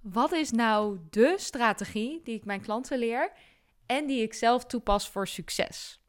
[0.00, 3.32] Wat is nou de strategie die ik mijn klanten leer
[3.86, 6.00] en die ik zelf toepas voor succes?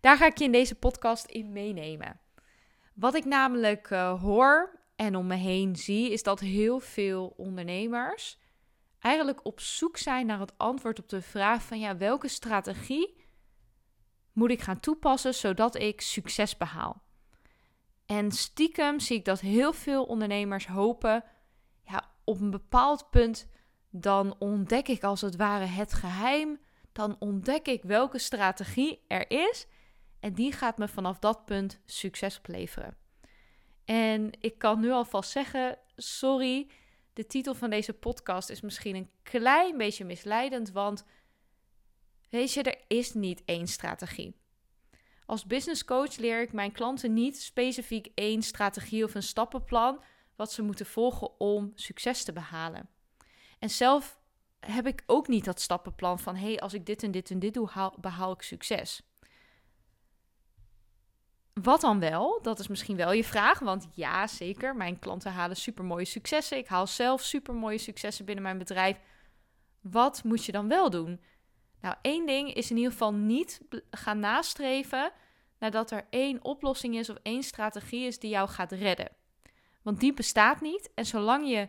[0.00, 2.20] Daar ga ik je in deze podcast in meenemen.
[2.94, 8.38] Wat ik namelijk uh, hoor en om me heen zie, is dat heel veel ondernemers
[8.98, 13.20] eigenlijk op zoek zijn naar het antwoord op de vraag van ja, welke strategie
[14.32, 17.02] moet ik gaan toepassen zodat ik succes behaal?
[18.06, 21.24] En stiekem zie ik dat heel veel ondernemers hopen
[22.24, 23.48] op een bepaald punt,
[23.90, 26.60] dan ontdek ik als het ware het geheim.
[26.92, 29.66] Dan ontdek ik welke strategie er is.
[30.20, 32.96] En die gaat me vanaf dat punt succes opleveren.
[33.84, 36.70] En ik kan nu alvast zeggen: sorry,
[37.12, 40.70] de titel van deze podcast is misschien een klein beetje misleidend.
[40.70, 41.04] Want
[42.30, 44.40] weet je, er is niet één strategie.
[45.26, 50.02] Als business coach leer ik mijn klanten niet specifiek één strategie of een stappenplan
[50.42, 52.88] wat ze moeten volgen om succes te behalen.
[53.58, 54.18] En zelf
[54.60, 57.38] heb ik ook niet dat stappenplan van hé, hey, als ik dit en dit en
[57.38, 59.02] dit doe, haal, behaal ik succes.
[61.52, 62.42] Wat dan wel?
[62.42, 63.58] Dat is misschien wel je vraag.
[63.58, 64.76] Want ja, zeker.
[64.76, 66.58] Mijn klanten halen supermooie successen.
[66.58, 68.98] Ik haal zelf supermooie successen binnen mijn bedrijf.
[69.80, 71.20] Wat moet je dan wel doen?
[71.80, 75.12] Nou, één ding is in ieder geval niet gaan nastreven
[75.58, 79.21] nadat er één oplossing is of één strategie is die jou gaat redden.
[79.82, 80.90] Want die bestaat niet.
[80.94, 81.68] En zolang je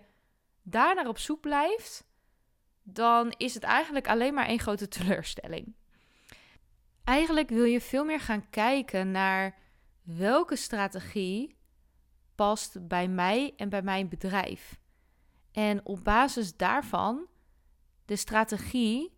[0.62, 2.06] daar naar op zoek blijft,
[2.84, 5.76] dan is het eigenlijk alleen maar één grote teleurstelling.
[7.04, 9.58] Eigenlijk wil je veel meer gaan kijken naar
[10.02, 11.56] welke strategie
[12.36, 14.80] past bij mij en bij mijn bedrijf.
[15.52, 17.28] En op basis daarvan
[18.06, 19.18] de strategie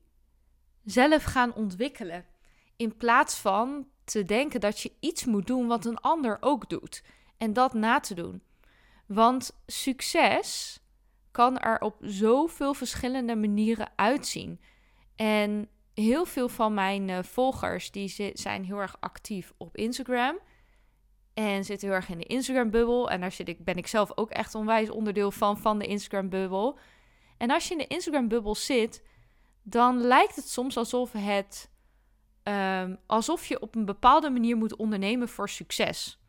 [0.84, 2.26] zelf gaan ontwikkelen.
[2.76, 7.04] In plaats van te denken dat je iets moet doen wat een ander ook doet.
[7.38, 8.44] En dat na te doen.
[9.06, 10.80] Want succes
[11.32, 14.62] kan er op zoveel verschillende manieren uitzien.
[15.16, 20.40] En heel veel van mijn uh, volgers die zijn heel erg actief op Instagram.
[21.34, 23.10] En zitten heel erg in de Instagram-bubbel.
[23.10, 26.80] En daar zit ik, ben ik zelf ook echt onwijs onderdeel van, van de Instagram-bubbel.
[27.38, 29.04] En als je in de Instagram-bubbel zit,
[29.64, 31.74] dan lijkt het soms alsof het...
[32.44, 36.20] Um, alsof je op een bepaalde manier moet ondernemen voor succes.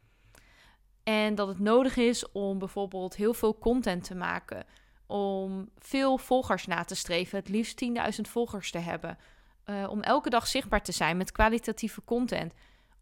[1.08, 4.64] En dat het nodig is om bijvoorbeeld heel veel content te maken.
[5.06, 7.38] Om veel volgers na te streven.
[7.38, 9.18] Het liefst 10.000 volgers te hebben.
[9.66, 12.54] Uh, om elke dag zichtbaar te zijn met kwalitatieve content.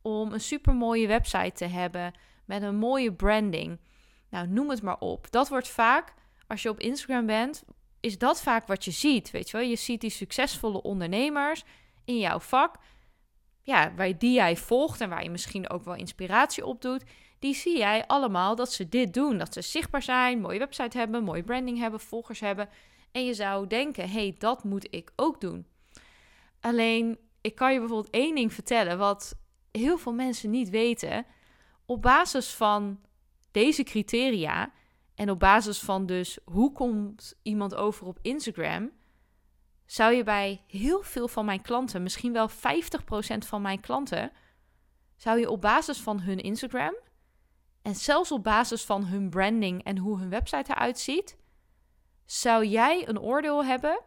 [0.02, 2.12] Om een super mooie website te hebben
[2.44, 3.80] met een mooie branding.
[4.30, 5.30] Nou, noem het maar op.
[5.30, 6.14] Dat wordt vaak,
[6.46, 7.64] als je op Instagram bent,
[8.00, 9.30] is dat vaak wat je ziet.
[9.30, 11.64] Weet je wel, je ziet die succesvolle ondernemers
[12.04, 12.76] in jouw vak.
[13.62, 17.04] Ja, waar die jij volgt en waar je misschien ook wel inspiratie op doet
[17.44, 19.38] die zie jij allemaal dat ze dit doen.
[19.38, 22.68] Dat ze zichtbaar zijn, mooie website hebben, mooie branding hebben, volgers hebben.
[23.12, 25.66] En je zou denken, hey, dat moet ik ook doen.
[26.60, 29.38] Alleen, ik kan je bijvoorbeeld één ding vertellen, wat
[29.70, 31.26] heel veel mensen niet weten.
[31.86, 33.00] Op basis van
[33.50, 34.72] deze criteria
[35.14, 38.90] en op basis van dus hoe komt iemand over op Instagram,
[39.86, 42.54] zou je bij heel veel van mijn klanten, misschien wel 50%
[43.38, 44.32] van mijn klanten,
[45.16, 46.94] zou je op basis van hun Instagram
[47.84, 51.36] en zelfs op basis van hun branding en hoe hun website eruit ziet,
[52.24, 54.00] zou jij een oordeel hebben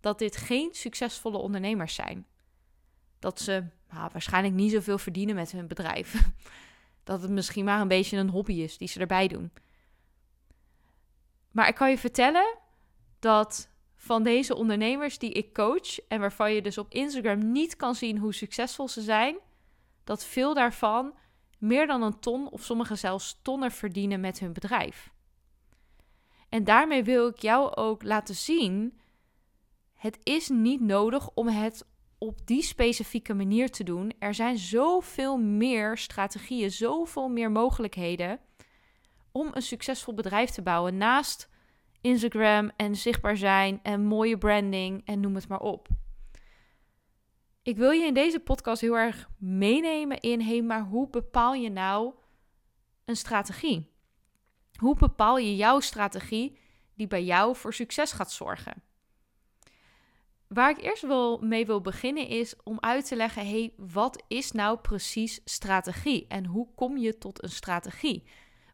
[0.00, 2.26] dat dit geen succesvolle ondernemers zijn.
[3.18, 6.14] Dat ze nou, waarschijnlijk niet zoveel verdienen met hun bedrijf.
[7.04, 9.52] Dat het misschien maar een beetje een hobby is die ze erbij doen.
[11.50, 12.58] Maar ik kan je vertellen
[13.18, 17.94] dat van deze ondernemers die ik coach en waarvan je dus op Instagram niet kan
[17.94, 19.36] zien hoe succesvol ze zijn,
[20.04, 21.14] dat veel daarvan
[21.58, 25.10] meer dan een ton of sommigen zelfs tonnen verdienen met hun bedrijf.
[26.48, 28.98] En daarmee wil ik jou ook laten zien:
[29.94, 31.86] het is niet nodig om het
[32.18, 34.12] op die specifieke manier te doen.
[34.18, 38.40] Er zijn zoveel meer strategieën, zoveel meer mogelijkheden
[39.32, 41.48] om een succesvol bedrijf te bouwen naast
[42.00, 45.88] Instagram en zichtbaar zijn en mooie branding en noem het maar op.
[47.66, 51.70] Ik wil je in deze podcast heel erg meenemen in, hé, maar hoe bepaal je
[51.70, 52.14] nou
[53.04, 53.90] een strategie?
[54.78, 56.58] Hoe bepaal je jouw strategie
[56.94, 58.82] die bij jou voor succes gaat zorgen?
[60.46, 64.52] Waar ik eerst wel mee wil beginnen is om uit te leggen, hé, wat is
[64.52, 68.24] nou precies strategie en hoe kom je tot een strategie?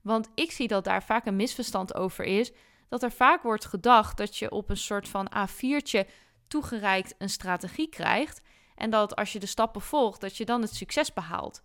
[0.03, 2.53] Want ik zie dat daar vaak een misverstand over is,
[2.89, 6.09] dat er vaak wordt gedacht dat je op een soort van A4'tje
[6.47, 8.43] toegereikt een strategie krijgt
[8.83, 11.63] en dat als je de stappen volgt, dat je dan het succes behaalt.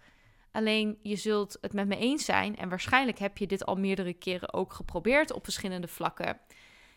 [0.52, 4.14] Alleen je zult het met me eens zijn, en waarschijnlijk heb je dit al meerdere
[4.14, 6.40] keren ook geprobeerd op verschillende vlakken.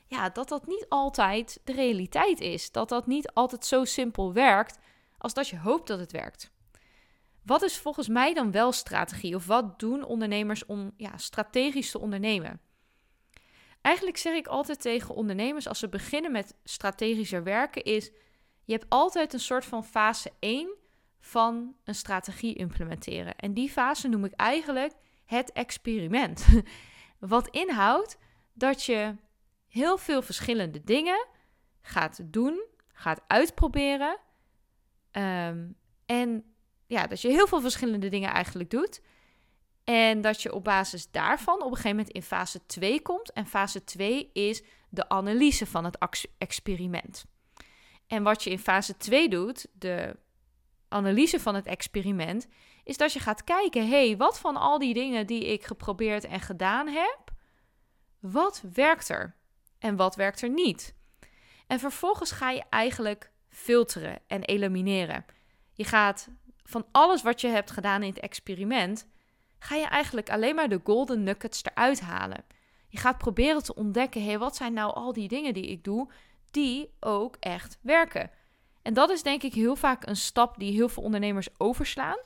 [0.07, 2.73] ja, dat dat niet altijd de realiteit is.
[2.73, 4.79] Dat dat niet altijd zo simpel werkt
[5.19, 6.53] als dat je hoopt dat het werkt.
[7.43, 9.35] Wat is volgens mij dan wel strategie?
[9.35, 12.61] Of wat doen ondernemers om ja, strategisch te ondernemen?
[13.81, 18.11] Eigenlijk zeg ik altijd tegen ondernemers als ze beginnen met strategischer werken is
[18.71, 20.75] je hebt altijd een soort van fase 1
[21.21, 23.37] van een strategie implementeren.
[23.37, 24.93] En die fase noem ik eigenlijk
[25.25, 26.47] het experiment.
[27.19, 28.19] Wat inhoudt
[28.53, 29.17] dat je
[29.69, 31.27] heel veel verschillende dingen
[31.81, 34.19] gaat doen, gaat uitproberen.
[35.11, 35.69] Ehm,
[36.07, 36.45] en
[36.87, 39.03] ja, dat je heel veel verschillende dingen eigenlijk doet.
[39.85, 43.33] En dat je op basis daarvan op een gegeven moment in fase 2 komt.
[43.33, 45.99] En fase 2 is de analyse van het
[46.39, 47.25] experiment.
[48.11, 50.17] En wat je in fase 2 doet, de
[50.89, 52.47] analyse van het experiment,
[52.85, 56.25] is dat je gaat kijken: hé, hey, wat van al die dingen die ik geprobeerd
[56.25, 57.31] en gedaan heb,
[58.19, 59.37] wat werkt er
[59.79, 60.95] en wat werkt er niet?
[61.67, 65.25] En vervolgens ga je eigenlijk filteren en elimineren.
[65.73, 66.29] Je gaat
[66.63, 69.09] van alles wat je hebt gedaan in het experiment,
[69.59, 72.45] ga je eigenlijk alleen maar de golden nuggets eruit halen.
[72.89, 75.85] Je gaat proberen te ontdekken: hé, hey, wat zijn nou al die dingen die ik
[75.85, 76.11] doe
[76.51, 78.31] die ook echt werken?
[78.83, 82.19] En dat is denk ik heel vaak een stap die heel veel ondernemers overslaan.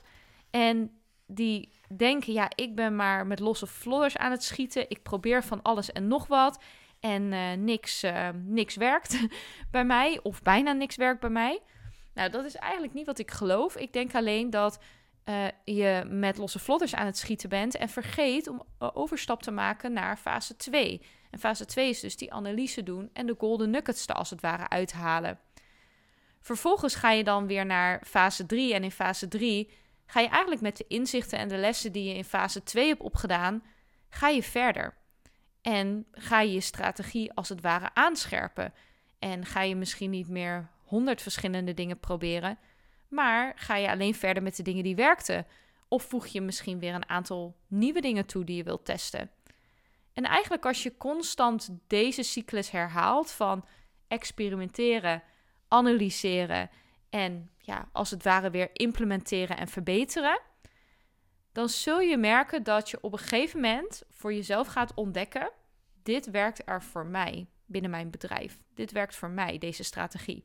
[0.49, 4.89] En die denken, ja, ik ben maar met losse vlodders aan het schieten.
[4.89, 6.63] Ik probeer van alles en nog wat.
[6.99, 9.27] En uh, niks, uh, niks werkt
[9.71, 11.59] bij mij, of bijna niks werkt bij mij.
[12.13, 13.75] Nou, dat is eigenlijk niet wat ik geloof.
[13.75, 14.79] Ik denk alleen dat
[15.25, 19.93] uh, je met losse vlodders aan het schieten bent en vergeet om overstap te maken
[19.93, 21.01] naar fase 2.
[21.35, 24.41] En fase 2 is dus die analyse doen en de golden nuggets er als het
[24.41, 25.39] ware uithalen.
[26.39, 29.71] Vervolgens ga je dan weer naar fase 3 en in fase 3
[30.05, 33.01] ga je eigenlijk met de inzichten en de lessen die je in fase 2 hebt
[33.01, 33.63] opgedaan,
[34.09, 34.97] ga je verder.
[35.61, 38.73] En ga je je strategie als het ware aanscherpen.
[39.19, 42.57] En ga je misschien niet meer honderd verschillende dingen proberen,
[43.07, 45.47] maar ga je alleen verder met de dingen die werkten?
[45.87, 49.29] Of voeg je misschien weer een aantal nieuwe dingen toe die je wilt testen?
[50.15, 53.65] En eigenlijk als je constant deze cyclus herhaalt van
[54.07, 55.23] experimenteren,
[55.67, 56.69] analyseren
[57.09, 60.41] en ja, als het ware weer implementeren en verbeteren,
[61.51, 65.51] dan zul je merken dat je op een gegeven moment voor jezelf gaat ontdekken:
[66.03, 68.59] dit werkt er voor mij binnen mijn bedrijf.
[68.73, 70.43] Dit werkt voor mij, deze strategie.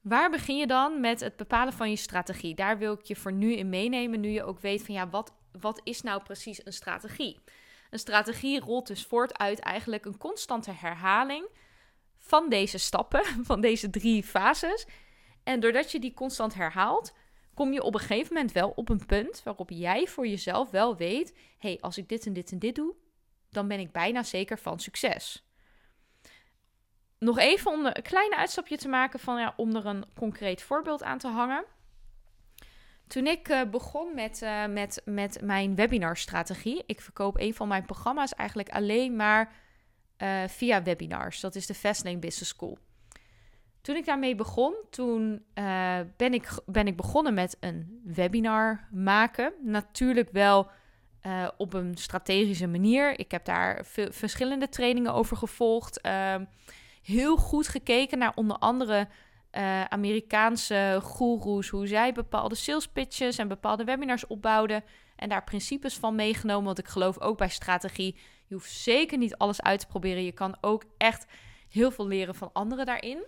[0.00, 2.54] Waar begin je dan met het bepalen van je strategie?
[2.54, 5.34] Daar wil ik je voor nu in meenemen, nu je ook weet van ja, wat,
[5.60, 7.38] wat is nou precies een strategie?
[7.90, 11.48] Een strategie rolt dus voort uit eigenlijk een constante herhaling
[12.18, 14.86] van deze stappen, van deze drie fases.
[15.42, 17.14] En doordat je die constant herhaalt,
[17.54, 20.96] kom je op een gegeven moment wel op een punt waarop jij voor jezelf wel
[20.96, 22.94] weet: hey, als ik dit en dit en dit doe,
[23.50, 25.44] dan ben ik bijna zeker van succes.
[27.18, 31.02] Nog even om een kleine uitstapje te maken van ja, om er een concreet voorbeeld
[31.02, 31.64] aan te hangen.
[33.10, 37.84] Toen ik uh, begon met, uh, met, met mijn webinarstrategie, ik verkoop een van mijn
[37.84, 39.52] programma's eigenlijk alleen maar
[40.18, 41.40] uh, via webinars.
[41.40, 42.78] Dat is de Fastlane Business School.
[43.80, 45.44] Toen ik daarmee begon, toen
[46.16, 49.52] ben, ik, ben ik begonnen met een webinar maken.
[49.62, 50.70] Natuurlijk wel
[51.56, 53.18] op een strategische manier.
[53.18, 56.00] Ik heb daar verschillende trainingen over gevolgd.
[56.00, 56.44] Ehm,
[57.02, 59.08] heel goed gekeken naar onder andere
[59.52, 64.84] uh, Amerikaanse goeroes, hoe zij bepaalde sales pitches en bepaalde webinars opbouwden.
[65.16, 66.64] En daar principes van meegenomen.
[66.64, 68.16] Want ik geloof ook bij strategie.
[68.46, 70.24] Je hoeft zeker niet alles uit te proberen.
[70.24, 71.26] Je kan ook echt
[71.68, 73.26] heel veel leren van anderen daarin.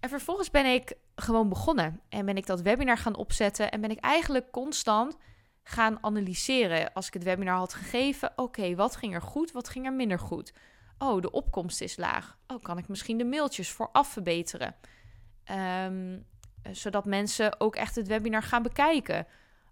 [0.00, 2.00] En vervolgens ben ik gewoon begonnen.
[2.08, 3.70] En ben ik dat webinar gaan opzetten.
[3.70, 5.16] En ben ik eigenlijk constant
[5.62, 6.92] gaan analyseren.
[6.92, 10.18] Als ik het webinar had gegeven, oké, wat ging er goed, wat ging er minder
[10.18, 10.52] goed?
[10.98, 12.38] Oh, de opkomst is laag.
[12.46, 14.74] Oh, kan ik misschien de mailtjes vooraf verbeteren?
[15.50, 16.18] Ehm,
[16.72, 19.26] zodat mensen ook echt het webinar gaan bekijken.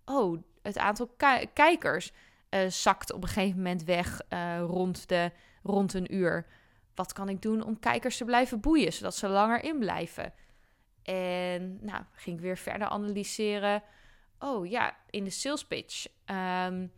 [0.05, 1.11] Oh, het aantal
[1.53, 2.13] kijkers
[2.51, 5.33] uh, zakt op een gegeven moment weg uh, rond, de,
[5.63, 6.47] rond een uur.
[6.95, 10.33] Wat kan ik doen om kijkers te blijven boeien, zodat ze langer in blijven?
[11.03, 13.83] En nou, ging ik weer verder analyseren.
[14.39, 16.07] Oh ja, in de sales pitch.
[16.07, 16.93] Um,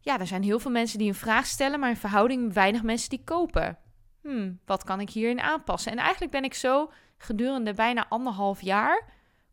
[0.00, 3.10] ja, er zijn heel veel mensen die een vraag stellen, maar in verhouding weinig mensen
[3.10, 3.78] die kopen.
[4.20, 5.92] Hmm, wat kan ik hierin aanpassen?
[5.92, 6.90] En eigenlijk ben ik zo
[7.22, 9.08] gedurende bijna anderhalf jaar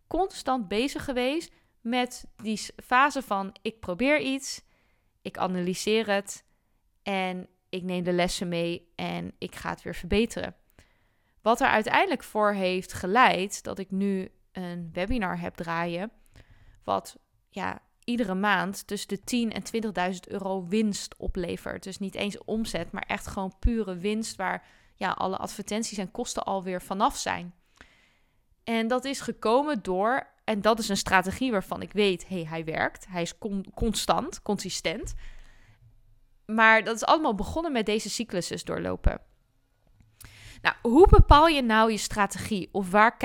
[0.08, 4.62] constant bezig geweest met die fase van ik probeer iets,
[5.22, 6.46] ik analyseer het
[7.04, 10.56] en ik neem de lessen mee en ik ga het weer verbeteren.
[11.42, 16.12] Wat er uiteindelijk voor heeft geleid dat ik nu een webinar heb draaien,
[16.84, 17.18] wat
[17.50, 19.64] ja, iedere maand tussen de 10 en
[20.14, 21.84] 20.000 euro winst oplevert.
[21.84, 24.66] Dus niet eens omzet, maar echt gewoon pure winst waar
[25.00, 27.54] ja, alle advertenties en kosten alweer vanaf zijn.
[28.64, 32.64] En dat is gekomen door, en dat is een strategie waarvan ik weet, hey, hij
[32.66, 33.06] werkt.
[33.10, 33.38] Hij is
[33.74, 35.14] constant, consistent.
[36.46, 39.22] Maar dat is allemaal begonnen met deze cycluses doorlopen.
[40.62, 42.70] Nou, hoe bepaal je nou je strategie?
[42.72, 43.18] Of waar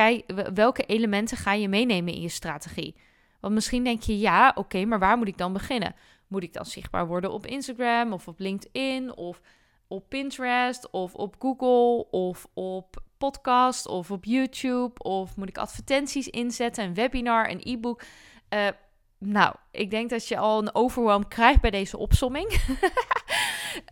[0.55, 2.97] welke elementen ga je meenemen in je strategie?
[3.41, 5.95] Want misschien denk je, ja, oké, maar waar moet ik dan beginnen?
[6.27, 9.41] Moet ik dan zichtbaar worden op Instagram of op LinkedIn of
[9.89, 15.03] op Pinterest of op Google of op podcast of op YouTube?
[15.03, 18.03] Of moet ik advertenties inzetten, een webinar, een e-book?
[18.51, 18.69] Uh,
[19.19, 22.77] nou, ik denk dat je al een overwhelm krijgt bij deze opsomming.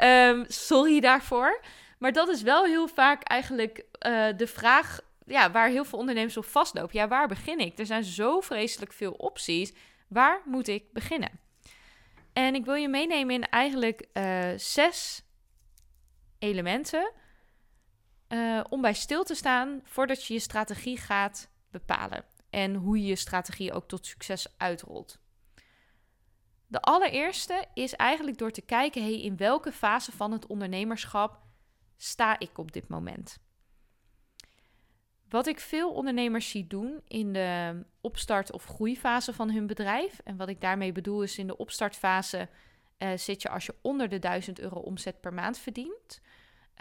[0.02, 1.60] um, sorry daarvoor.
[1.98, 6.36] Maar dat is wel heel vaak eigenlijk uh, de vraag ja, waar heel veel ondernemers
[6.36, 6.98] op vastlopen.
[6.98, 7.78] Ja, waar begin ik?
[7.78, 9.72] Er zijn zo vreselijk veel opties.
[10.08, 11.40] Waar moet ik beginnen?
[12.32, 15.24] En ik wil je meenemen in eigenlijk uh, zes
[16.42, 17.12] elementen
[18.28, 22.24] uh, om bij stil te staan voordat je je strategie gaat bepalen.
[22.50, 25.18] En hoe je je strategie ook tot succes uitrolt.
[26.66, 31.40] De allereerste is eigenlijk door te kijken, hey, in welke fase van het ondernemerschap
[31.96, 33.38] sta ik op dit moment?
[35.28, 40.36] Wat ik veel ondernemers zie doen in de opstart- of groeifase van hun bedrijf, en
[40.36, 42.48] wat ik daarmee bedoel is in de opstartfase
[42.98, 46.20] uh, zit je als je onder de 1000 euro omzet per maand verdient.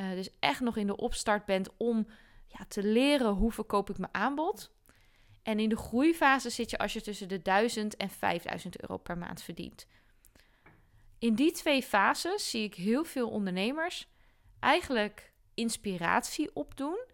[0.02, 2.08] Uh, dus echt nog in de opstart bent om
[2.48, 4.72] ja, te leren hoe verkoop ik mijn aanbod.
[5.44, 9.18] En in de groeifase zit je als je tussen de 1000 en 5000 euro per
[9.18, 9.88] maand verdient.
[11.20, 14.08] In die twee fases zie ik heel veel ondernemers
[14.60, 17.06] eigenlijk inspiratie opdoen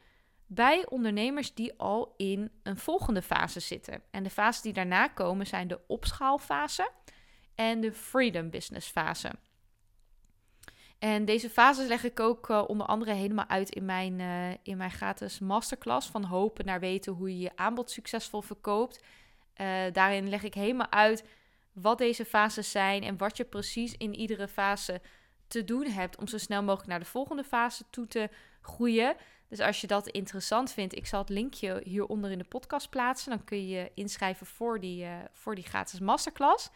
[0.46, 4.02] bij ondernemers die al in een volgende fase zitten.
[4.12, 6.92] En de fases die daarna komen zijn de opschaalfase
[7.56, 9.32] en de freedom business fase.
[11.00, 14.78] En deze fases leg ik ook uh, onder andere helemaal uit in mijn, uh, in
[14.78, 19.04] mijn gratis masterclass van hopen naar weten hoe je je aanbod succesvol verkoopt.
[19.62, 21.24] Uh, daarin leg ik helemaal uit
[21.72, 25.02] wat deze fases zijn en wat je precies in iedere fase
[25.48, 28.30] te doen hebt om zo snel mogelijk naar de volgende fase toe te
[28.62, 29.16] groeien.
[29.50, 33.30] Dus als je dat interessant vindt, ik zal het linkje hieronder in de podcast plaatsen.
[33.30, 36.70] Dan kun je je inschrijven voor die, voor die gratis masterclass.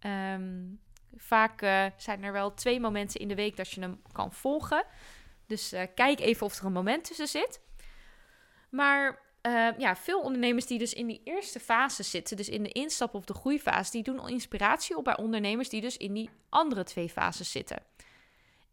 [0.00, 0.80] Um,
[1.16, 4.84] vaak uh, zijn er wel twee momenten in de week dat je hem kan volgen.
[5.46, 7.60] Dus uh, kijk even of er een moment tussen zit.
[8.70, 9.20] Maar
[9.78, 13.24] ja, veel ondernemers die dus in die eerste fase zitten, dus in de instap of
[13.24, 17.08] de groeifase, die doen al inspiratie op bij ondernemers die dus in die andere twee
[17.08, 17.82] fases zitten.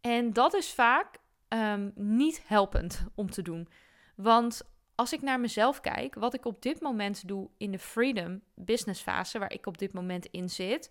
[0.00, 1.16] En dat is vaak
[1.48, 3.68] um, niet helpend om te doen.
[4.14, 4.62] Want
[4.94, 9.02] als ik naar mezelf kijk, wat ik op dit moment doe in de freedom business
[9.02, 10.90] fase, waar ik op dit moment in zit,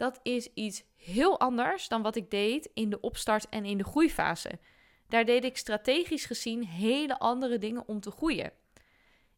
[0.00, 3.84] dat is iets heel anders dan wat ik deed in de opstart en in de
[3.84, 4.58] groeifase.
[5.08, 8.52] Daar deed ik strategisch gezien hele andere dingen om te groeien.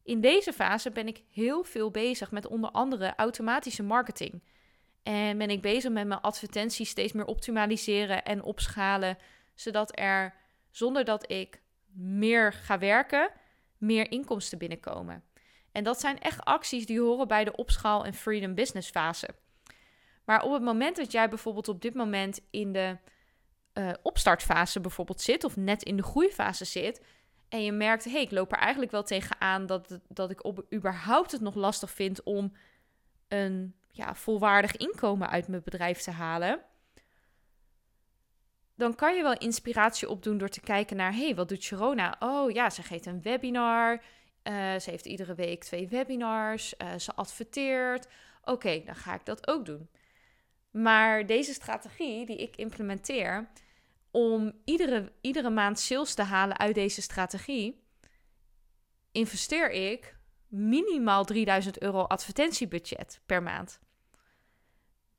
[0.03, 4.43] In deze fase ben ik heel veel bezig met onder andere automatische marketing.
[5.03, 9.17] En ben ik bezig met mijn advertenties steeds meer optimaliseren en opschalen
[9.55, 10.35] zodat er
[10.71, 11.61] zonder dat ik
[11.93, 13.29] meer ga werken,
[13.77, 15.23] meer inkomsten binnenkomen.
[15.71, 19.41] En dat zijn echt acties die horen bij de opschaal- en freedom business fase.
[20.25, 22.97] Maar op het moment dat jij bijvoorbeeld op dit moment in de
[23.73, 27.01] uh, opstartfase bijvoorbeeld zit, of net in de groeifase zit,
[27.49, 30.65] en je merkt, hé, hey, ik loop er eigenlijk wel tegenaan dat, dat ik op,
[30.73, 32.53] überhaupt het nog lastig vind om
[33.27, 36.61] een ja, volwaardig inkomen uit mijn bedrijf te halen
[38.75, 42.15] dan kan je wel inspiratie opdoen door te kijken naar, hey, wat doet Sharona?
[42.19, 44.01] Oh ja, ze geeft een webinar.
[44.43, 46.73] Uh, ze heeft iedere week twee webinars.
[46.77, 48.07] Uh, ze adverteert.
[48.43, 49.89] Oké, dan ga ik dat ook doen.
[50.73, 53.49] Maar deze strategie die ik implementeer
[54.11, 57.83] om iedere, iedere maand sales te halen uit deze strategie,
[59.11, 63.79] investeer ik minimaal 3000 euro advertentiebudget per maand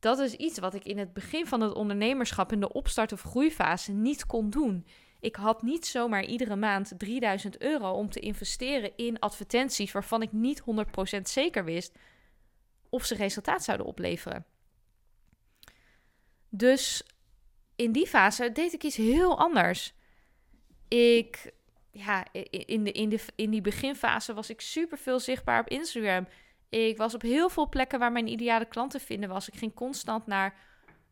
[0.04, 3.23] dat is iets wat ik in het begin van het ondernemerschap in de opstart- of
[3.23, 4.87] groeifase niet kon doen.
[5.20, 10.32] Ik had niet zomaar iedere maand 3000 euro om te investeren in advertenties waarvan ik
[10.32, 11.99] niet 100% zeker wist
[12.88, 14.44] of ze resultaat zouden opleveren.
[16.56, 17.02] Dus
[17.76, 19.94] in die fase deed ik iets heel anders.
[20.88, 21.52] Ik,
[21.90, 26.26] ja, in, de, in, de, in die beginfase was ik super veel zichtbaar op Instagram.
[26.68, 29.49] Ik was op heel veel plekken waar mijn ideale klanten vinden was.
[29.49, 30.54] Ik ging constant naar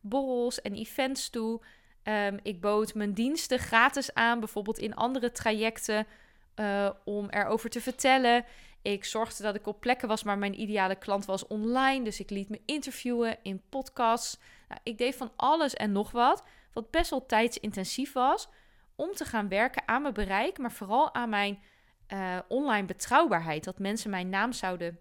[0.01, 1.61] borrels en events toe.
[2.03, 6.07] Um, ik bood mijn diensten gratis aan, bijvoorbeeld in andere trajecten,
[6.55, 8.45] uh, om erover te vertellen.
[8.81, 12.03] Ik zorgde dat ik op plekken was waar mijn ideale klant was online.
[12.03, 14.37] Dus ik liet me interviewen in podcasts.
[14.73, 18.49] Nou, ik deed van alles en nog wat, wat best wel tijdsintensief was,
[18.95, 21.59] om te gaan werken aan mijn bereik, maar vooral aan mijn
[22.13, 23.63] uh, online betrouwbaarheid.
[23.63, 24.99] Dat mensen mijn naam zouden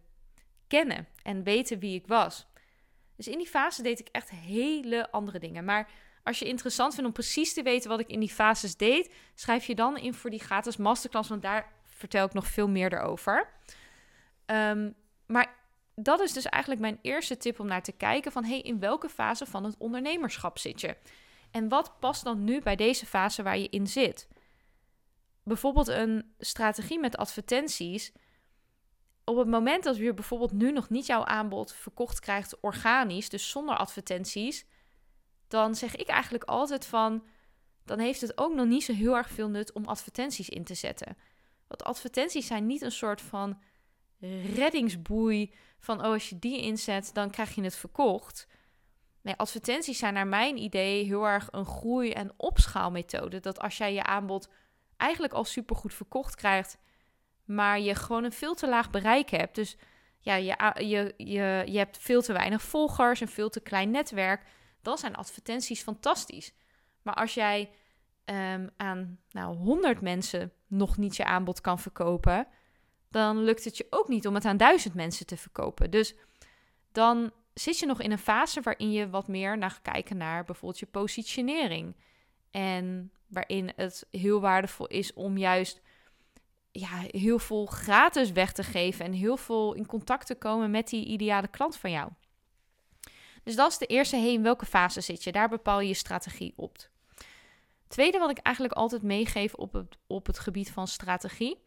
[0.67, 2.47] kennen en weten wie ik was.
[3.17, 5.65] Dus in die fase deed ik echt hele andere dingen.
[5.65, 5.91] Maar
[6.23, 9.65] als je interessant vindt om precies te weten wat ik in die fases deed, schrijf
[9.65, 13.49] je dan in voor die gratis masterclass, want daar vertel ik nog veel meer erover.
[14.47, 14.91] Ehm,
[15.27, 15.55] maar
[15.95, 19.09] dat is dus eigenlijk mijn eerste tip om naar te kijken van hey, in welke
[19.09, 20.97] fase van het ondernemerschap zit je?
[21.51, 24.29] En wat past dan nu bij deze fase waar je in zit?
[25.43, 28.13] Bijvoorbeeld een strategie met advertenties.
[29.25, 33.51] Op het moment dat je bijvoorbeeld nu nog niet jouw aanbod verkocht krijgt organisch, dus
[33.51, 34.67] zonder advertenties,
[35.49, 37.25] dan zeg ik eigenlijk altijd van,
[37.85, 40.75] dan heeft het ook nog niet zo heel erg veel nut om advertenties in te
[40.75, 41.17] zetten.
[41.69, 43.61] Want advertenties zijn niet een soort van
[44.55, 48.47] reddingsboei van, oh als je die inzet, dan krijg je het verkocht.
[49.23, 53.41] Nee, advertenties zijn naar mijn idee heel erg een groei- en opschaalmethode.
[53.41, 54.49] Dat als jij je aanbod
[54.97, 56.79] eigenlijk al supergoed verkocht krijgt,
[57.45, 59.55] maar je gewoon een veel te laag bereik hebt.
[59.55, 59.77] Dus
[60.21, 64.47] ja, je, je, je, je hebt veel te weinig volgers, een veel te klein netwerk.
[64.83, 66.55] Dan zijn advertenties fantastisch.
[67.03, 67.71] Maar als jij
[68.25, 72.47] um, aan nou, 100 mensen nog niet je aanbod kan verkopen,
[73.13, 75.91] dan lukt het je ook niet om het aan duizend mensen te verkopen.
[75.91, 76.15] Dus
[76.93, 80.79] dan zit je nog in een fase waarin je wat meer naar kijken naar bijvoorbeeld
[80.79, 81.97] je positionering.
[82.51, 85.81] En waarin het heel waardevol is om juist
[86.71, 90.89] ja, heel veel gratis weg te geven en heel veel in contact te komen met
[90.89, 92.11] die ideale klant van jou.
[93.43, 95.33] Dus dat is de eerste, hey, in welke fase zit je?
[95.33, 96.91] Daar bepaal je je strategie op.
[97.89, 101.59] Tweede wat ik eigenlijk altijd meegeef op het, op het gebied van strategie,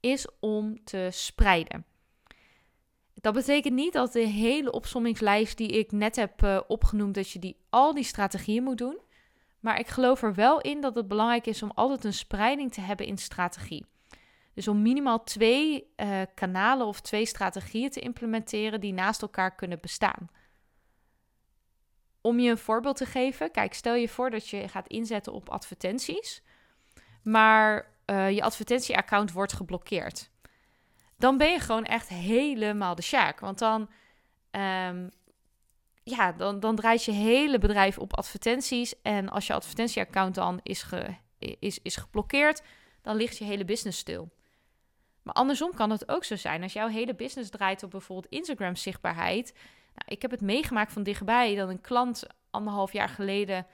[0.00, 1.84] is om te spreiden.
[3.14, 7.38] Dat betekent niet dat de hele opsommingslijst die ik net heb uh, opgenoemd, dat je
[7.38, 8.98] die, al die strategieën moet doen.
[9.60, 12.80] Maar ik geloof er wel in dat het belangrijk is om altijd een spreiding te
[12.80, 13.86] hebben in strategie.
[14.54, 19.80] Dus om minimaal twee uh, kanalen of twee strategieën te implementeren die naast elkaar kunnen
[19.80, 20.28] bestaan.
[22.20, 25.48] Om je een voorbeeld te geven, kijk, stel je voor dat je gaat inzetten op
[25.48, 26.42] advertenties,
[27.22, 30.30] maar uh, je advertentieaccount wordt geblokkeerd.
[31.16, 33.40] Dan ben je gewoon echt helemaal de sjaak.
[33.40, 33.80] Want dan,
[34.50, 35.10] um,
[36.02, 39.02] ja, dan, dan draait je hele bedrijf op advertenties.
[39.02, 40.84] En als je advertentieaccount dan is,
[41.38, 42.62] is, is geblokkeerd,
[43.02, 44.28] dan ligt je hele business stil.
[45.22, 46.62] Maar andersom kan het ook zo zijn.
[46.62, 49.52] Als jouw hele business draait op bijvoorbeeld Instagram zichtbaarheid.
[49.94, 53.66] Nou, ik heb het meegemaakt van dichtbij dat een klant anderhalf jaar geleden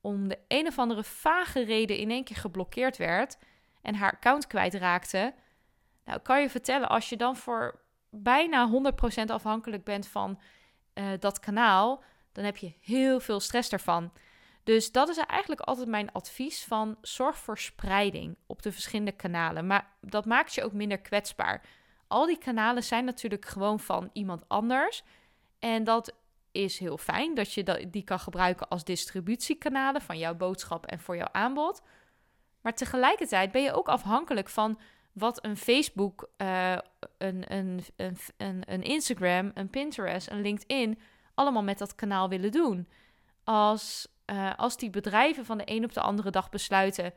[0.00, 3.38] om de een of andere vage reden in één keer geblokkeerd werd
[3.82, 5.34] en haar account kwijtraakte.
[6.04, 8.70] Nou, kan je vertellen, als je dan voor bijna
[9.22, 10.40] 100% afhankelijk bent van
[10.94, 14.12] uh, dat kanaal, dan heb je heel veel stress daarvan.
[14.64, 19.66] Dus dat is eigenlijk altijd mijn advies van zorg voor spreiding op de verschillende kanalen.
[19.66, 21.64] Maar dat maakt je ook minder kwetsbaar.
[22.06, 25.02] Al die kanalen zijn natuurlijk gewoon van iemand anders.
[25.58, 26.14] En dat
[26.52, 31.16] is heel fijn dat je die kan gebruiken als distributiekanalen van jouw boodschap en voor
[31.16, 31.82] jouw aanbod.
[32.62, 34.78] Maar tegelijkertijd ben je ook afhankelijk van
[35.12, 36.76] wat een Facebook, uh,
[37.18, 37.80] een, een,
[38.36, 40.98] een, een, Instagram, een Pinterest, een LinkedIn
[41.34, 42.88] allemaal met dat kanaal willen doen.
[43.44, 47.14] Als, uh, als die bedrijven van de een op de andere dag besluiten: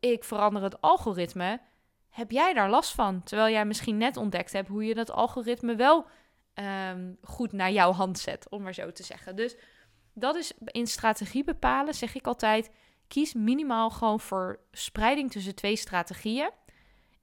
[0.00, 1.60] ik verander het algoritme,
[2.08, 3.22] heb jij daar last van?
[3.22, 6.06] Terwijl jij misschien net ontdekt hebt hoe je dat algoritme wel
[6.90, 9.36] um, goed naar jouw hand zet, om maar zo te zeggen.
[9.36, 9.56] Dus
[10.14, 12.70] dat is in strategie bepalen, zeg ik altijd
[13.08, 16.50] kies minimaal gewoon voor spreiding tussen twee strategieën.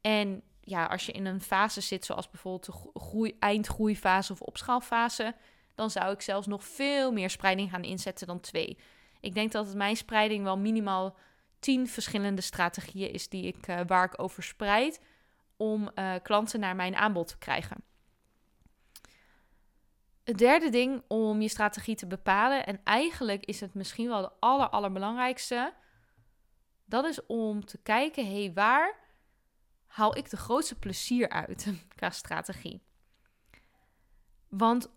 [0.02, 5.36] En ja, als je in een fase zit, zoals bijvoorbeeld de groei, eindgroeifase of opschaalfase,
[5.76, 8.78] dan zou ik zelfs nog veel meer spreiding gaan inzetten dan twee.
[9.20, 11.16] Ik denk dat het mijn spreiding wel minimaal
[11.60, 15.00] tien verschillende strategieën is die ik, uh, waar ik over spreid
[15.58, 17.84] om uh, klanten naar mijn aanbod te krijgen.
[20.24, 24.32] Het derde ding om je strategie te bepalen, en eigenlijk is het misschien wel de
[24.40, 25.74] aller, allerbelangrijkste,
[26.86, 29.00] dat is om te kijken, hé, hey, waar
[29.86, 32.82] haal ik de grootste plezier uit qua strategie?
[34.48, 34.92] Want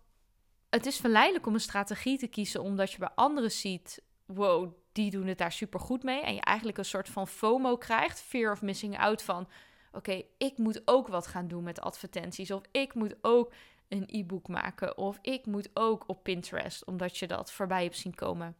[0.69, 5.11] het is verleidelijk om een strategie te kiezen omdat je bij anderen ziet, wow, die
[5.11, 6.21] doen het daar super goed mee.
[6.21, 9.49] En je eigenlijk een soort van FOMO krijgt, fear of missing out van,
[9.91, 12.51] oké, ik moet ook wat gaan doen met advertenties.
[12.51, 13.53] Of ik moet ook
[13.87, 14.97] een e-book maken.
[14.97, 18.55] Of ik moet ook op Pinterest, omdat je dat voorbij hebt zien komen.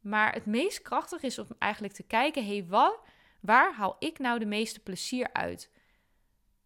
[0.00, 2.90] Maar het meest krachtig is om eigenlijk te kijken: hé, hey,
[3.40, 5.70] waar haal ik nou de meeste plezier uit?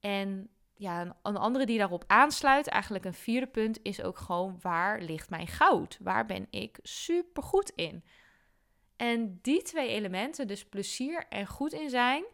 [0.00, 5.00] En ja, een, andere die daarop aansluit, eigenlijk een vierde punt, is ook gewoon waar
[5.00, 5.98] ligt mijn goud?
[6.02, 8.04] Waar ben ik super goed in?
[8.96, 12.24] En die twee elementen, dus plezier en goed in zijn,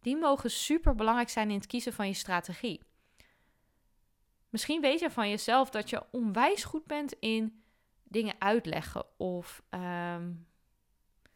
[0.00, 2.80] die mogen super belangrijk zijn in het kiezen van je strategie.
[4.50, 7.62] Misschien weet je van jezelf dat je onwijs goed bent in
[8.02, 9.04] dingen uitleggen.
[9.16, 10.32] Of ehm,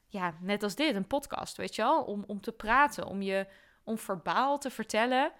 [0.06, 2.02] ja, net als dit, een podcast, weet je wel?
[2.02, 3.46] Om, om te praten, om je
[3.84, 5.32] om verbaal te vertellen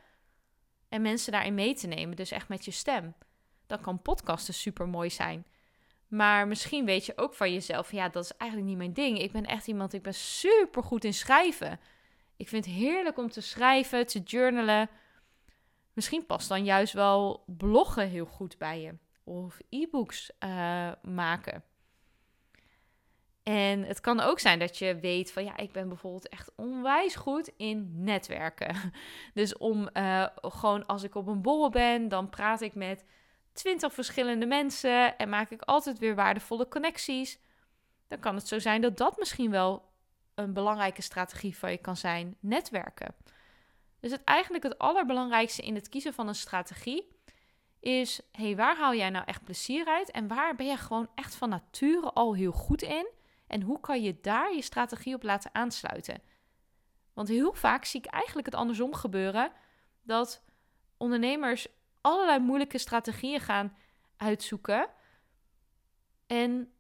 [0.89, 2.17] en mensen daarin mee te nemen.
[2.17, 3.15] Dus echt met je stem.
[3.67, 5.47] Dan kan podcasten super mooi zijn.
[6.09, 9.19] Maar misschien weet je ook van jezelf, ja, dat is eigenlijk niet mijn ding.
[9.19, 11.81] Ik ben echt iemand, ik ben super goed in schrijven.
[12.37, 14.89] Ik vind het heerlijk om te schrijven, te journalen.
[15.95, 18.95] Misschien past dan juist wel bloggen heel goed bij je.
[19.25, 21.65] Of e-books uh, maken.
[23.43, 27.15] En het kan ook zijn dat je weet van ja, ik ben bijvoorbeeld echt onwijs
[27.15, 28.77] goed in netwerken.
[29.35, 33.05] Dus om uh, gewoon als ik op een borrel ben, dan praat ik met
[33.53, 37.39] twintig verschillende mensen en maak ik altijd weer waardevolle connecties.
[38.09, 39.93] Dan kan het zo zijn dat dat misschien wel
[40.35, 43.15] een belangrijke strategie van je kan zijn: netwerken.
[44.05, 47.09] Dus het eigenlijk het allerbelangrijkste in het kiezen van een strategie
[47.81, 51.35] is: hey, waar haal jij nou echt plezier uit en waar ben je gewoon echt
[51.35, 53.11] van nature al heel goed in?
[53.47, 56.23] En hoe kan je daar je strategie op laten aansluiten?
[57.13, 59.53] Want heel vaak zie ik eigenlijk het andersom gebeuren:
[60.03, 60.43] dat
[60.97, 61.67] ondernemers
[62.01, 63.77] allerlei moeilijke strategieën gaan
[64.17, 64.89] uitzoeken.
[66.27, 66.73] En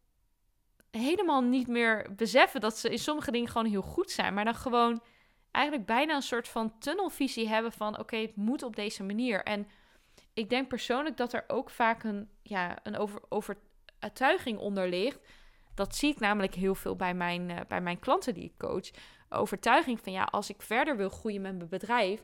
[0.91, 4.35] helemaal niet meer beseffen dat ze in sommige dingen gewoon heel goed zijn.
[4.35, 5.03] Maar dan gewoon
[5.55, 9.43] eigenlijk bijna een soort van tunnelvisie hebben van oké, het moet op deze manier.
[9.43, 9.67] En
[10.33, 15.19] ik denk persoonlijk dat er ook vaak een, ja, een over, overtuiging onder ligt.
[15.75, 18.91] Dat zie ik namelijk heel veel bij mijn, uh, bij mijn klanten die ik coach.
[19.29, 22.23] Overtuiging van ja, als ik verder wil groeien met mijn bedrijf,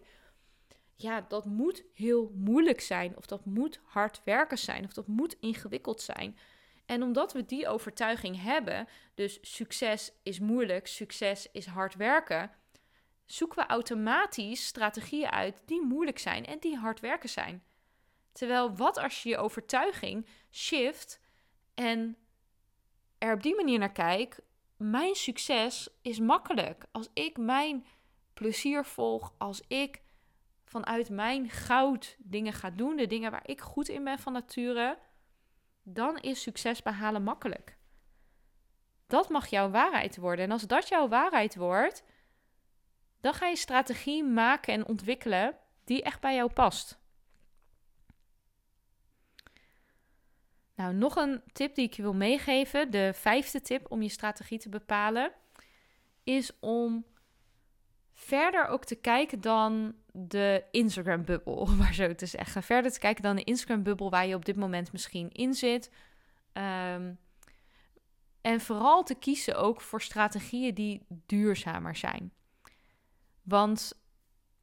[0.95, 3.17] ja, dat moet heel moeilijk zijn.
[3.17, 4.85] Of dat moet hard werken zijn.
[4.85, 6.39] Of dat moet ingewikkeld zijn.
[6.87, 12.51] En omdat we die overtuiging hebben, dus succes is moeilijk, succes is hard werken,
[13.33, 17.63] zoeken we automatisch strategieën uit die moeilijk zijn en die hard werken zijn.
[18.33, 21.21] Terwijl wat als je je overtuiging shift
[21.75, 22.17] en
[23.19, 24.41] er op die manier naar kijkt,
[24.77, 26.85] mijn succes is makkelijk.
[26.93, 27.87] Als ik mijn
[28.35, 30.03] plezier volg, als ik
[30.65, 34.99] vanuit mijn goud dingen ga doen, de dingen waar ik goed in ben van nature,
[35.83, 37.79] dan is succes behalen makkelijk.
[39.07, 40.45] Dat mag jouw waarheid worden.
[40.45, 42.05] En als dat jouw waarheid wordt,
[43.21, 46.99] dan ga je strategie maken en ontwikkelen die echt bij jou past.
[50.75, 54.59] Nou, nog een tip die ik je wil meegeven, de vijfde tip om je strategie
[54.59, 55.33] te bepalen,
[56.25, 57.05] is om
[58.13, 62.63] verder ook te kijken dan de Instagram-bubbel, maar zo te zeggen.
[62.63, 65.91] Verder te kijken dan de Instagram-bubbel waar je op dit moment misschien in zit.
[66.53, 67.19] Um,
[68.41, 72.33] en vooral te kiezen ook voor strategieën die duurzamer zijn.
[73.51, 73.93] Want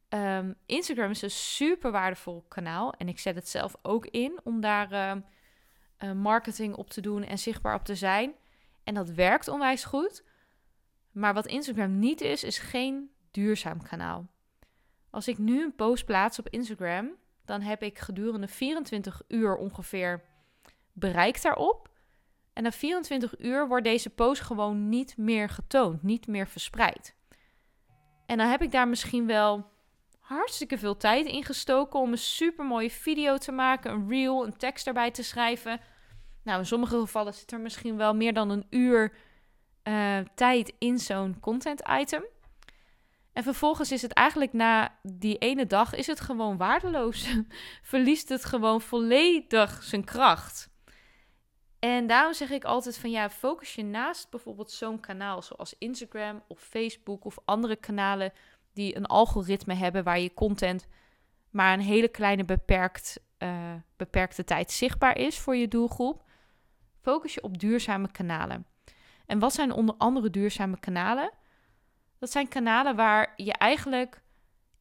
[0.10, 2.93] um, Instagram is een super waardevol kanaal.
[2.93, 5.17] En ik zet het zelf ook in om daar
[6.04, 8.34] uh, marketing op te doen en zichtbaar op te zijn.
[8.84, 10.23] En dat werkt onwijs goed.
[11.12, 14.28] Maar wat Instagram niet is, is geen duurzaam kanaal.
[15.10, 17.12] Als ik nu een post plaats op Instagram,
[17.45, 20.23] dan heb ik gedurende 24 uur ongeveer
[20.93, 21.89] bereik daarop.
[22.54, 27.16] En na 24 uur wordt deze post gewoon niet meer getoond, niet meer verspreid.
[28.27, 29.69] En dan heb ik daar misschien wel
[30.19, 34.57] hartstikke veel tijd in gestoken om een super mooie video te maken, een reel, een
[34.57, 35.79] tekst erbij te schrijven.
[36.43, 39.13] Nou, in sommige gevallen zit er misschien wel meer dan een uur
[39.83, 42.25] uh, tijd in zo'n content item.
[43.33, 47.27] En vervolgens is het eigenlijk na die ene dag is het gewoon waardeloos.
[47.81, 50.69] Verliest het gewoon volledig zijn kracht.
[51.79, 56.43] En daarom zeg ik altijd van ja, focus je naast bijvoorbeeld zo'n kanaal zoals Instagram
[56.47, 58.33] of Facebook of andere kanalen
[58.73, 60.87] die een algoritme hebben waar je content
[61.49, 66.23] maar een hele kleine beperkt, uh, beperkte tijd zichtbaar is voor je doelgroep.
[67.01, 68.65] Focus je op duurzame kanalen.
[69.25, 71.31] En wat zijn onder andere duurzame kanalen?
[72.19, 74.21] Dat zijn kanalen waar je eigenlijk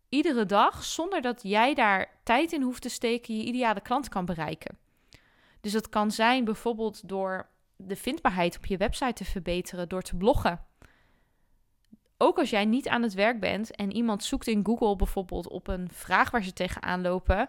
[0.08, 4.24] iedere dag, zonder dat jij daar tijd in hoeft te steken, je ideale klant kan
[4.24, 4.78] bereiken.
[5.66, 10.16] Dus dat kan zijn bijvoorbeeld door de vindbaarheid op je website te verbeteren, door te
[10.16, 10.66] bloggen.
[12.18, 15.68] Ook als jij niet aan het werk bent en iemand zoekt in Google bijvoorbeeld op
[15.68, 17.48] een vraag waar ze tegenaan lopen,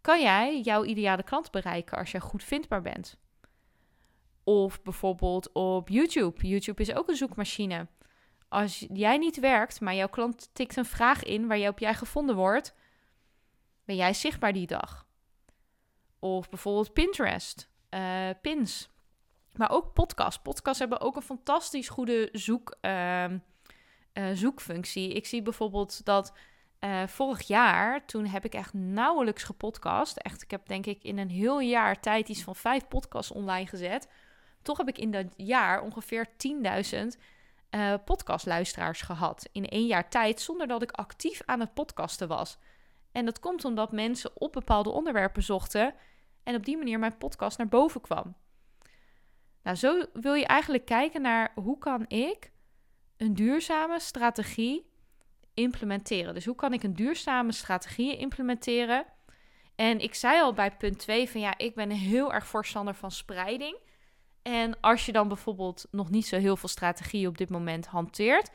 [0.00, 3.16] kan jij jouw ideale klant bereiken als jij goed vindbaar bent.
[4.44, 6.46] Of bijvoorbeeld op YouTube.
[6.46, 7.86] YouTube is ook een zoekmachine.
[8.48, 11.94] Als jij niet werkt, maar jouw klant tikt een vraag in waar je op jij
[11.94, 12.74] gevonden wordt,
[13.84, 15.07] Ben jij zichtbaar die dag?
[16.18, 18.90] Of bijvoorbeeld Pinterest, uh, pins.
[19.52, 20.42] Maar ook podcasts.
[20.42, 23.24] Podcasts hebben ook een fantastisch goede zoek, uh,
[24.32, 25.12] zoekfunctie.
[25.12, 26.32] Ik zie bijvoorbeeld dat
[26.80, 30.16] uh, vorig jaar, toen heb ik echt nauwelijks gepodcast.
[30.16, 33.66] Echt, ik heb denk ik in een heel jaar tijd iets van vijf podcasts online
[33.66, 34.08] gezet.
[34.62, 36.98] Toch heb ik in dat jaar ongeveer 10.000
[37.70, 39.48] uh, podcastluisteraars gehad.
[39.52, 42.58] In één jaar tijd, zonder dat ik actief aan het podcasten was.
[43.18, 45.94] En dat komt omdat mensen op bepaalde onderwerpen zochten
[46.42, 48.36] en op die manier mijn podcast naar boven kwam.
[49.62, 52.50] Nou, zo wil je eigenlijk kijken naar hoe kan ik
[53.16, 54.90] een duurzame strategie
[55.54, 56.34] implementeren.
[56.34, 59.06] Dus hoe kan ik een duurzame strategie implementeren?
[59.74, 63.10] En ik zei al bij punt 2 van ja, ik ben heel erg voorstander van
[63.10, 63.78] spreiding.
[64.42, 68.50] En als je dan bijvoorbeeld nog niet zo heel veel strategie op dit moment hanteert,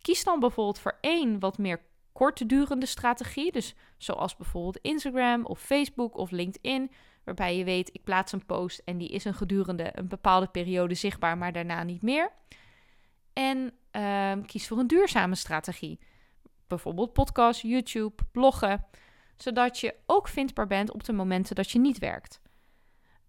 [0.00, 1.87] kies dan bijvoorbeeld voor één wat meer
[2.18, 3.52] korte durende strategie.
[3.52, 6.90] Dus zoals bijvoorbeeld Instagram of Facebook of LinkedIn,
[7.24, 10.94] waarbij je weet ik plaats een post en die is een gedurende een bepaalde periode
[10.94, 12.32] zichtbaar, maar daarna niet meer.
[13.32, 16.00] En uh, kies voor een duurzame strategie.
[16.66, 18.84] Bijvoorbeeld podcast, YouTube, bloggen,
[19.36, 22.40] zodat je ook vindbaar bent op de momenten dat je niet werkt.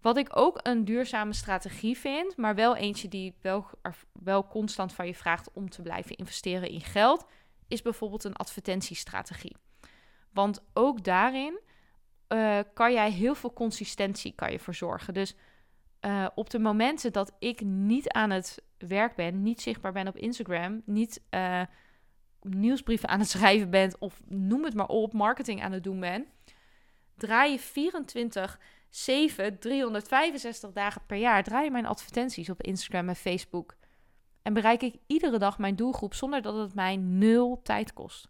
[0.00, 3.66] Wat ik ook een duurzame strategie vind, maar wel eentje die wel,
[4.12, 7.26] wel constant van je vraagt om te blijven investeren in geld,
[7.70, 9.56] is bijvoorbeeld een advertentiestrategie.
[10.32, 11.60] Want ook daarin
[12.28, 15.14] uh, kan jij heel veel consistentie kan je verzorgen.
[15.14, 15.34] Dus
[16.00, 20.16] uh, op de momenten dat ik niet aan het werk ben, niet zichtbaar ben op
[20.16, 21.62] Instagram, niet uh,
[22.40, 26.26] nieuwsbrieven aan het schrijven ben of noem het maar op, marketing aan het doen ben,
[27.14, 33.16] draai je 24 7, 365 dagen per jaar draai je mijn advertenties op Instagram en
[33.16, 33.76] Facebook.
[34.42, 38.28] En bereik ik iedere dag mijn doelgroep zonder dat het mij nul tijd kost.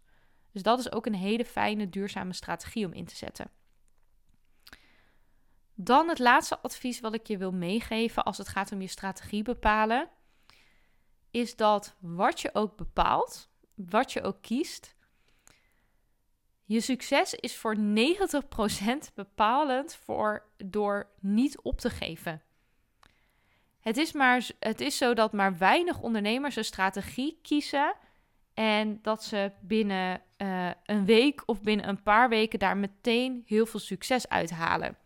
[0.51, 3.49] Dus dat is ook een hele fijne, duurzame strategie om in te zetten.
[5.73, 9.43] Dan het laatste advies wat ik je wil meegeven als het gaat om je strategie
[9.43, 10.09] bepalen,
[11.31, 14.95] is dat wat je ook bepaalt, wat je ook kiest,
[16.65, 22.41] je succes is voor 90% bepalend voor, door niet op te geven.
[23.81, 27.93] Het is, maar, het is zo dat maar weinig ondernemers een strategie kiezen
[28.53, 33.65] en dat ze binnen uh, een week of binnen een paar weken daar meteen heel
[33.65, 34.97] veel succes uithalen.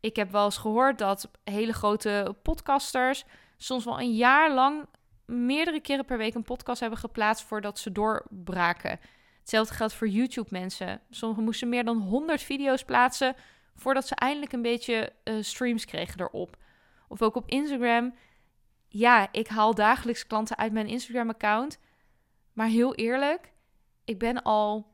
[0.00, 3.24] Ik heb wel eens gehoord dat hele grote podcasters
[3.56, 4.86] soms wel een jaar lang
[5.26, 9.00] meerdere keren per week een podcast hebben geplaatst voordat ze doorbraken.
[9.40, 11.00] Hetzelfde geldt voor YouTube-mensen.
[11.10, 13.36] Sommigen moesten meer dan 100 video's plaatsen
[13.76, 16.56] voordat ze eindelijk een beetje uh, streams kregen erop.
[17.14, 18.14] Of ook op Instagram.
[18.88, 21.78] Ja, ik haal dagelijks klanten uit mijn Instagram-account.
[22.52, 23.52] Maar heel eerlijk,
[24.04, 24.92] ik ben al.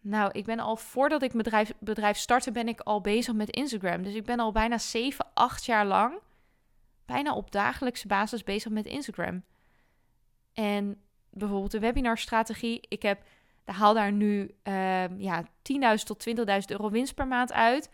[0.00, 4.02] Nou, ik ben al voordat ik bedrijf, bedrijf startte, ben ik al bezig met Instagram.
[4.02, 6.18] Dus ik ben al bijna 7, 8 jaar lang,
[7.06, 9.44] bijna op dagelijkse basis bezig met Instagram.
[10.52, 11.00] En
[11.30, 12.80] bijvoorbeeld de webinarstrategie.
[12.88, 13.22] Ik heb
[13.64, 15.48] haal daar nu uh, ja, 10.000
[16.04, 16.34] tot 20.000
[16.66, 17.90] euro winst per maand uit.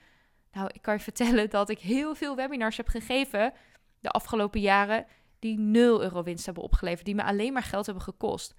[0.58, 3.52] Nou, ik kan je vertellen dat ik heel veel webinars heb gegeven
[4.00, 5.06] de afgelopen jaren
[5.38, 8.54] die 0 euro winst hebben opgeleverd, die me alleen maar geld hebben gekost.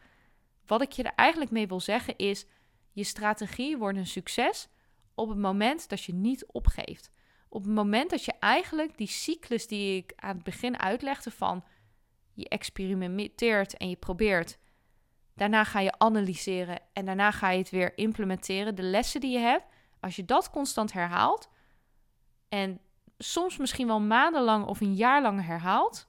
[0.66, 2.46] Wat ik je er eigenlijk mee wil zeggen is,
[2.92, 4.68] je strategie wordt een succes
[5.16, 7.12] op het moment dat je niet opgeeft.
[7.50, 11.64] Op het moment dat je eigenlijk die cyclus die ik aan het begin uitlegde van
[12.34, 14.58] je experimenteert en je probeert
[15.36, 18.76] Daarna ga je analyseren en daarna ga je het weer implementeren.
[18.76, 19.66] De lessen die je hebt,
[20.00, 21.50] als je dat constant herhaalt
[22.50, 22.80] en
[23.18, 26.08] soms misschien wel maandenlang of een jaar lang herhaalt,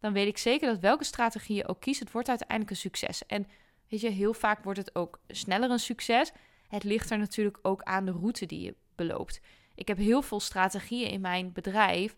[0.00, 3.26] dan weet ik zeker dat welke strategie je ook kiest, het wordt uiteindelijk een succes.
[3.26, 3.46] En
[3.88, 6.32] weet je, heel vaak wordt het ook sneller een succes.
[6.68, 9.40] Het ligt er natuurlijk ook aan de route die je beloopt.
[9.74, 12.16] Ik heb heel veel strategieën in mijn bedrijf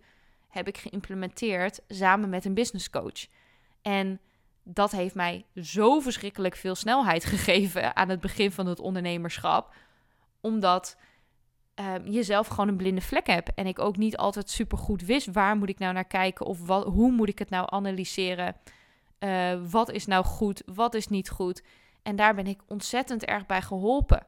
[0.48, 3.26] heb ik geïmplementeerd samen met een business coach.
[3.82, 4.20] En
[4.62, 9.74] dat heeft mij zo verschrikkelijk veel snelheid gegeven aan het begin van het ondernemerschap.
[10.40, 10.96] Omdat
[11.80, 13.54] uh, je zelf gewoon een blinde vlek hebt.
[13.54, 16.66] En ik ook niet altijd super goed wist waar moet ik nou naar kijken of
[16.66, 18.56] wat, hoe moet ik het nou analyseren.
[19.18, 21.62] Uh, wat is nou goed, wat is niet goed.
[22.02, 24.26] En daar ben ik ontzettend erg bij geholpen.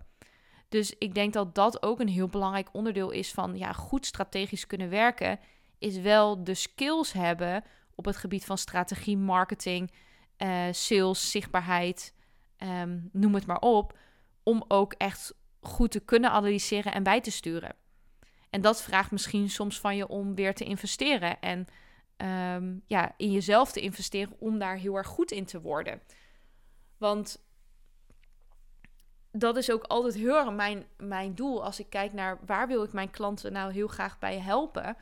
[0.69, 4.67] Dus ik denk dat dat ook een heel belangrijk onderdeel is van ja, goed strategisch
[4.67, 5.39] kunnen werken.
[5.79, 9.93] Is wel de skills hebben op het gebied van strategie, marketing,
[10.39, 12.15] uh, sales, zichtbaarheid,
[12.57, 13.99] ehm, noem het maar op,
[14.43, 15.35] om ook echt
[15.69, 17.75] goed te kunnen analyseren en bij te sturen.
[18.51, 21.67] En dat vraagt misschien soms van je om weer te investeren en
[22.17, 26.01] ehm, ja, in jezelf te investeren om daar heel erg goed in te worden.
[26.99, 27.47] Want
[29.33, 32.83] dat is ook altijd heel erg mijn, mijn doel als ik kijk naar waar wil
[32.83, 34.97] ik mijn klanten nou heel graag bij helpen.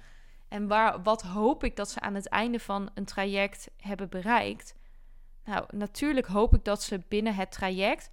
[0.48, 4.74] En waar, wat hoop ik dat ze aan het einde van een traject hebben bereikt.
[5.44, 8.10] Nou, natuurlijk hoop ik dat ze binnen het traject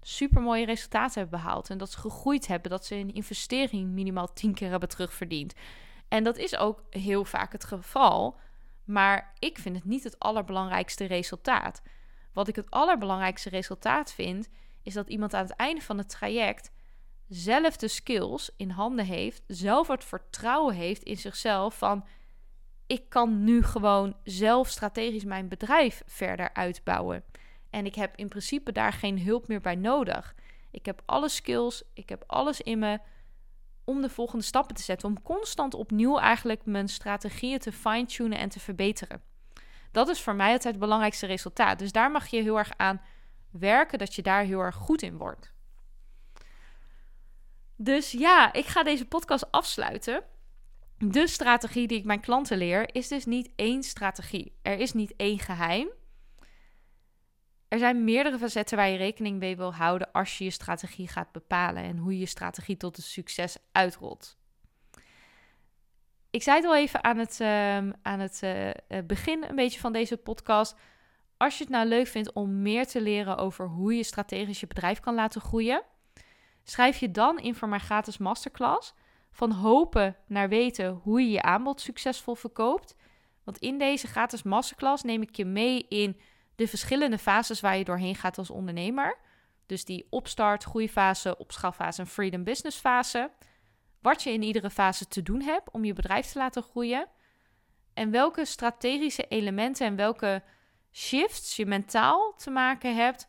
[0.00, 1.70] super mooie resultaten hebben behaald.
[1.70, 2.70] En dat ze gegroeid hebben.
[2.70, 5.54] Dat ze een investering minimaal tien keer hebben terugverdiend.
[6.08, 8.38] En dat is ook heel vaak het geval.
[8.84, 11.82] Maar ik vind het niet het allerbelangrijkste resultaat.
[12.32, 14.48] Wat ik het allerbelangrijkste resultaat vind,
[14.82, 16.70] is dat iemand aan het einde van het traject
[17.28, 22.06] zelf de skills in handen heeft, zelf het vertrouwen heeft in zichzelf van
[22.86, 27.24] ik kan nu gewoon zelf strategisch mijn bedrijf verder uitbouwen.
[27.70, 30.34] En ik heb in principe daar geen hulp meer bij nodig.
[30.70, 32.98] Ik heb alle skills, ik heb alles in me
[33.84, 35.08] om de volgende stappen te zetten.
[35.08, 39.22] Om constant opnieuw eigenlijk mijn strategieën te fine-tunen en te verbeteren.
[39.90, 41.78] Dat is voor mij altijd het belangrijkste resultaat.
[41.78, 43.00] Dus daar mag je heel erg aan
[43.50, 45.52] werken dat je daar heel erg goed in wordt.
[47.76, 50.22] Dus ja, ik ga deze podcast afsluiten.
[50.98, 54.52] De strategie die ik mijn klanten leer is dus niet één strategie.
[54.62, 55.88] Er is niet één geheim.
[57.68, 61.32] Er zijn meerdere facetten waar je rekening mee wil houden als je je strategie gaat
[61.32, 64.36] bepalen en hoe je je strategie tot een succes uitrolt.
[66.30, 69.92] Ik zei het al even aan het, ehm, aan het uh, begin een beetje van
[69.92, 70.76] deze podcast.
[71.36, 74.66] Als je het nou leuk vindt om meer te leren over hoe je strategisch je
[74.66, 75.82] bedrijf kan laten groeien,
[76.62, 78.94] schrijf je dan in voor mijn gratis masterclass
[79.30, 82.94] van hopen naar weten hoe je je aanbod succesvol verkoopt.
[83.44, 86.20] Want in deze gratis masterclass neem ik je mee in
[86.58, 89.18] de verschillende fases waar je doorheen gaat als ondernemer.
[89.66, 93.30] Dus die opstart, groeifase, opschaalfase en freedom business fase.
[94.00, 97.08] Wat je in iedere fase te doen hebt om je bedrijf te laten groeien.
[97.94, 100.42] En welke strategische elementen en welke
[100.92, 103.28] shifts je mentaal te maken hebt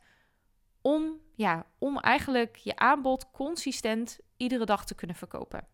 [0.81, 5.67] om, ja, om eigenlijk je aanbod consistent iedere dag te kunnen verkopen.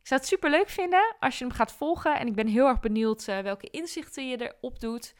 [0.00, 2.18] Ik zou het super leuk vinden als je hem gaat volgen.
[2.18, 5.14] En ik ben heel erg benieuwd uh, welke inzichten je erop doet.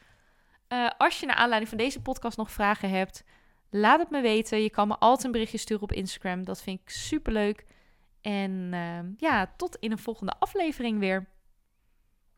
[0.69, 3.23] Uh, als je naar aanleiding van deze podcast nog vragen hebt,
[3.69, 4.61] laat het me weten.
[4.61, 6.45] Je kan me altijd een berichtje sturen op Instagram.
[6.45, 7.65] Dat vind ik super leuk.
[8.21, 11.27] En uh, ja, tot in een volgende aflevering weer.